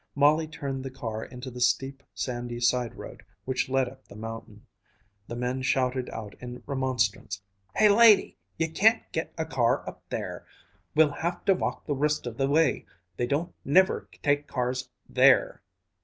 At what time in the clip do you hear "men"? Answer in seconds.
5.35-5.61